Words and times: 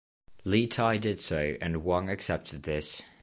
Li 0.45 0.65
Tai 0.65 0.97
did 0.97 1.19
so, 1.19 1.55
and 1.61 1.83
Wang 1.83 2.09
accepted 2.09 2.63
this. 2.63 3.03